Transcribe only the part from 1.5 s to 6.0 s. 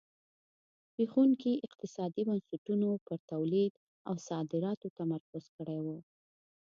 اقتصادي بنسټونو پر تولید او صادراتو تمرکز کړی و.